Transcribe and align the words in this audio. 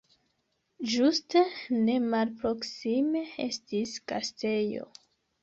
Ĝuste 0.93 1.43
nemalproksime 1.89 3.23
estis 3.47 3.95
gastejo. 4.15 4.91